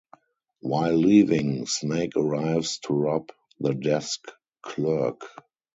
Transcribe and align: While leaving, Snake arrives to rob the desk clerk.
While 0.61 0.95
leaving, 0.95 1.67
Snake 1.67 2.15
arrives 2.15 2.79
to 2.87 2.93
rob 2.93 3.29
the 3.59 3.75
desk 3.75 4.31
clerk. 4.63 5.21